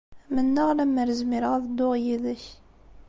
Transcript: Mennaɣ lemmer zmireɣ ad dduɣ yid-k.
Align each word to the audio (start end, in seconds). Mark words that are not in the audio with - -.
Mennaɣ 0.35 0.69
lemmer 0.77 1.09
zmireɣ 1.19 1.51
ad 1.55 1.63
dduɣ 1.67 1.93
yid-k. 2.03 2.43